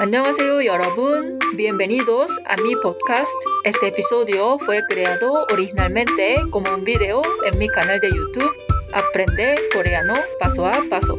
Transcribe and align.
Annyeonghaseyo 0.00 0.60
여러분, 0.62 1.38
bienvenidos 1.54 2.30
a 2.46 2.56
mi 2.56 2.74
podcast. 2.76 3.32
Este 3.64 3.88
episodio 3.88 4.58
fue 4.58 4.82
creado 4.88 5.46
originalmente 5.50 6.36
como 6.50 6.72
un 6.74 6.84
video 6.84 7.22
en 7.44 7.58
mi 7.58 7.68
canal 7.68 8.00
de 8.00 8.10
YouTube 8.10 8.52
Aprende 8.92 9.56
Coreano 9.72 10.14
Paso 10.40 10.66
a 10.66 10.82
Paso. 10.90 11.16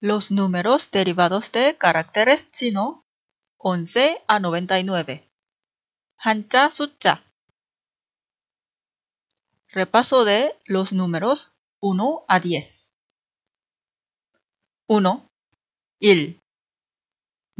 Los 0.00 0.30
números 0.30 0.90
derivados 0.90 1.52
de 1.52 1.76
caracteres 1.76 2.50
chino 2.50 3.04
11 3.58 4.22
a 4.26 4.40
99. 4.40 5.34
한자 6.24 6.70
숫자. 6.70 7.22
Repaso 9.68 10.24
de 10.24 10.58
los 10.64 10.94
números 10.94 11.58
1 11.80 12.24
a 12.26 12.40
10. 12.40 12.87
1, 14.89 15.21
1, 16.01 16.39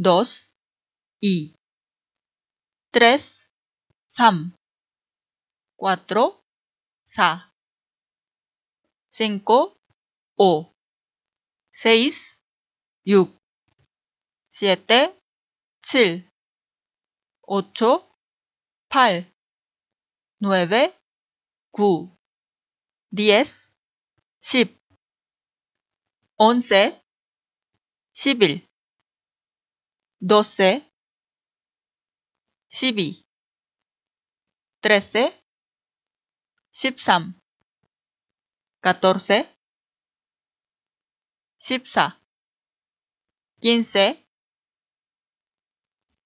2, 0.00 0.52
3, 1.22 1.54
3, 2.92 3.46
4, 4.08 4.52
4, 5.78 6.34
5, 9.12 9.42
5, 10.36 10.74
6, 11.72 12.36
6, 13.04 13.28
7, 14.50 15.14
7, 15.84 16.24
8, 17.46 18.02
8, 18.90 19.24
9, 20.40 20.66
9, 20.72 20.92
10, 23.12 23.76
10, 24.42 24.76
11, 26.36 27.00
11, 28.22 28.68
12, 30.20 30.82
12, 32.68 33.24
13, 34.82 35.32
13, 36.70 37.34
14, 38.82 39.46
14, 41.60 42.18
15, 43.62 44.26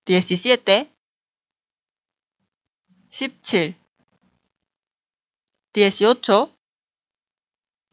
17, 0.05 0.89
17, 3.09 3.75
18, 5.73 6.50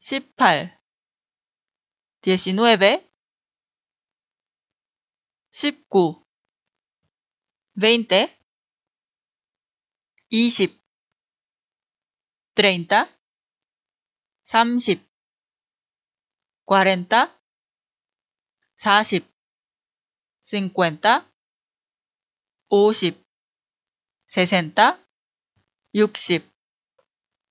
18, 0.01 0.73
19, 2.23 3.03
19, 5.53 6.23
20, 7.77 8.31
20, 10.31 10.71
30, 12.55 12.57
30, 12.57 13.09
40, 14.47 15.01
40, 16.67 17.31
50, 18.79 19.25
50, 22.69 23.17
60, 24.27 24.99
60, 25.93 26.56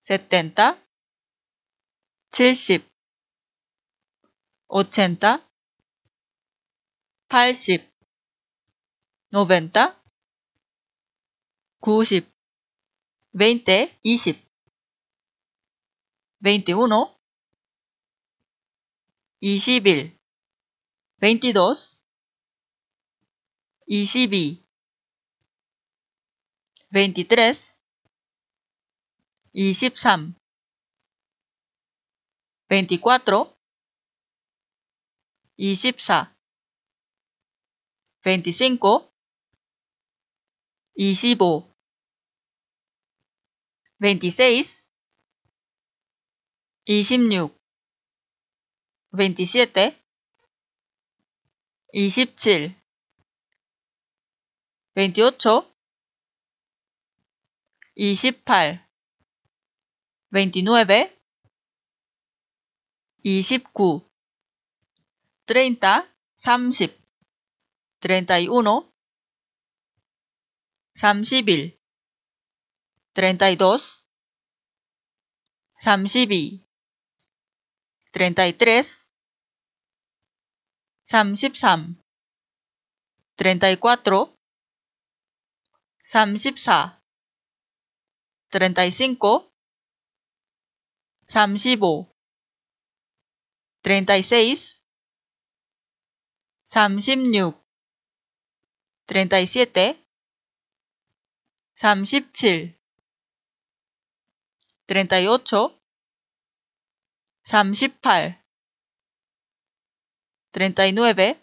70, 0.07 0.77
70, 2.31 2.85
80, 4.69 5.41
80, 7.27 7.81
90, 9.31 9.95
90, 11.81 12.23
20, 13.33 13.89
20, 14.03 14.39
21, 16.41 17.09
21, 19.41 20.11
22, 21.19 21.97
22, 23.87 24.63
23, 26.91 27.84
23, 29.55 30.35
24, 32.69 33.55
24, 35.57 36.27
25, 38.21 39.09
25, 40.97 41.65
26, 44.01 44.87
26, 46.85 47.55
27, 49.13 49.95
27, 51.93 52.75
28, 54.95 55.65
28, 57.95 58.84
29, 60.31 61.11
29, 63.23 64.05
30, 65.45 66.05
30, 66.37 66.95
31, 67.99 68.85
31, 70.95 71.75
32, 73.15 73.99
32, 75.83 76.61
33, 78.11 79.07
33, 80.97 81.55
34, 83.37 84.35
34, 86.05 87.01
35, 88.51 89.54
35, 91.27 92.07
36, 93.83 94.81
36, 96.65 97.55
37, 99.07 99.97
37, 101.75 102.75
38, 104.87 105.75
38, 107.45 108.39
39, 110.53 111.37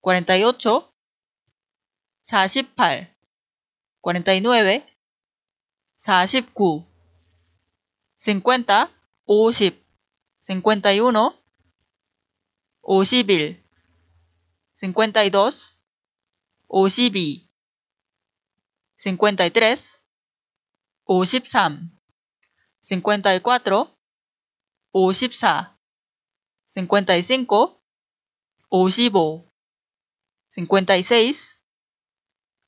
48, 0.02 0.92
48, 2.22 3.08
49, 4.02 4.86
49, 5.98 6.95
50, 8.20 8.90
50, 9.28 9.76
51, 10.46 11.34
51, 12.84 13.58
52, 14.76 14.76
52, 14.76 15.80
53, 16.70 17.50
53, 18.98 20.02
54, 21.08 21.90
54, 22.84 23.88
55, 24.94 25.78
55, 26.68 27.76
56, 30.50 31.62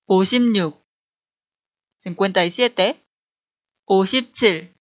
56 0.07 0.57
57 2.03 2.95
57 3.85 4.76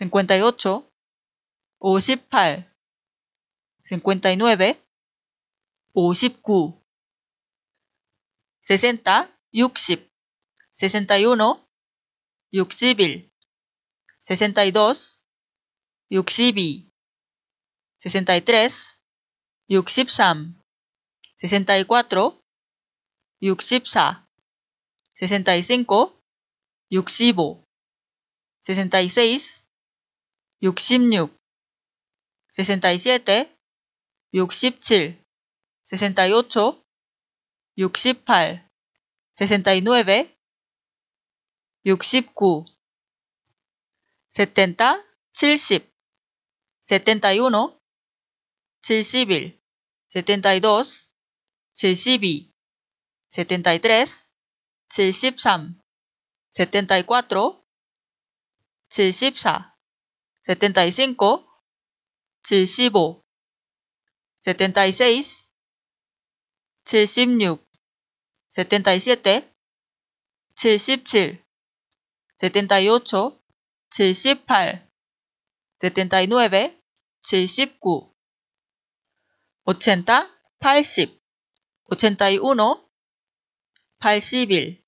58 0.00 0.82
58 1.78 2.64
59 3.84 4.78
59 5.94 6.80
60 8.62 9.28
60 9.52 9.98
61 10.72 11.60
61 12.50 13.30
62 14.20 15.20
62 16.10 16.88
63 17.98 18.96
63 19.68 20.56
64 21.36 22.40
64 23.36 24.24
65 25.14 26.14
65 26.88 27.60
66 28.62 29.69
66 30.62 31.30
67 32.52 33.48
67 34.32 35.16
68 35.84 36.84
68 37.76 38.60
69 39.32 40.30
69 41.84 42.66
70 44.32 45.04
70 45.38 45.90
71 46.82 47.80
71 48.82 49.58
72 50.08 51.10
72 51.70 52.50
73 53.30 54.26
73 54.90 55.76
74 56.50 57.62
74 58.90 59.69
75 60.42 61.44
75 62.42 63.22
76 64.40 65.46
76 66.84 67.58
77 68.50 69.44
77 70.56 71.38
78 72.36 73.32
78 73.90 74.82
79 75.78 76.72
79 77.22 78.10
80 79.66 80.26
80 80.60 81.08
81 81.90 82.80
81 84.00 84.82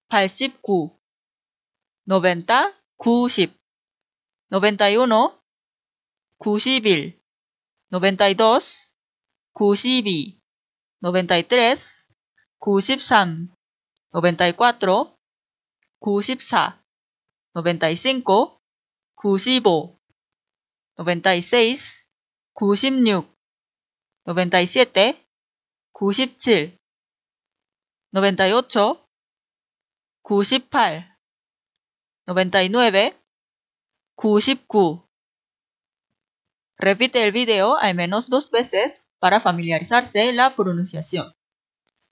89 0.09 0.91
90 2.07 2.73
90 2.97 3.53
91 4.49 5.31
91 6.39 7.20
92 7.91 8.93
92 9.53 10.39
93 11.01 12.05
93 12.61 13.51
94 14.11 15.17
94 16.01 16.79
95 17.53 18.61
95 19.13 19.99
96 20.97 22.07
96 22.55 23.25
97 24.25 25.25
97 25.83 26.79
98 28.13 29.09
98 30.23 31.17
99 32.27 33.13
99 34.17 35.10
Repite 36.80 37.24
el 37.24 37.32
video 37.32 37.76
al 37.76 37.94
menos 37.94 38.28
dos 38.28 38.50
veces 38.50 39.08
para 39.18 39.40
familiarizarse 39.40 40.32
la 40.32 40.54
pronunciación. 40.56 41.32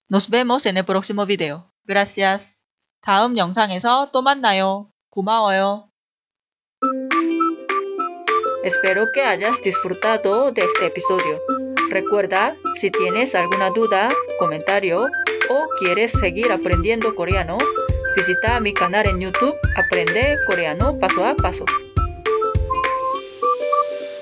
Nos 0.07 0.29
vemos 0.29 0.65
en 0.65 0.77
el 0.77 0.85
próximo 0.85 1.25
video. 1.25 1.71
Gracias. 1.85 2.61
다음 3.01 3.37
영상에서 3.37 4.09
또 4.11 4.21
만나요. 4.21 4.89
고마워요. 5.11 5.89
Espero 8.63 9.05
que 9.13 9.21
hayas 9.21 9.61
disfrutado 9.61 10.51
de 10.51 10.63
este 10.63 10.87
episodio. 10.87 11.39
Recuerda, 11.91 12.55
si 12.73 12.89
tienes 12.89 13.35
alguna 13.35 13.69
duda, 13.69 14.09
comentario 14.39 15.07
o 15.49 15.67
quieres 15.77 16.11
seguir 16.11 16.51
aprendiendo 16.51 17.13
coreano, 17.13 17.59
visita 18.15 18.59
mi 18.59 18.73
canal 18.73 19.07
en 19.07 19.21
YouTube 19.21 19.55
Aprende 19.75 20.35
Coreano 20.47 20.97
Paso 20.99 21.25
a 21.25 21.35
Paso. 21.35 21.65